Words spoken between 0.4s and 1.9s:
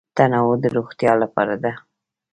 د روغتیا لپاره ده.